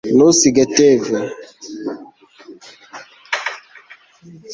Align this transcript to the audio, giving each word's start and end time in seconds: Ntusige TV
Ntusige 0.15 0.63
TV 0.75 1.05